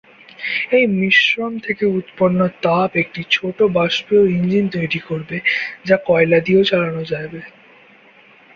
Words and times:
এই 0.71 0.85
মিশ্রণ 0.95 1.51
থেকে 1.59 1.83
উৎপন্ন 1.97 2.39
তাপ 2.61 2.91
একটি 2.95 3.21
ছোট 3.31 3.57
বাষ্পীয় 3.75 4.23
ইঞ্জিন 4.31 4.65
তৈরি 4.75 4.99
করবে 5.09 5.37
যা 5.85 5.95
কয়লা 6.07 6.39
দিয়েও 6.45 6.63
চালানো 6.63 7.01
যাবে। 7.11 7.39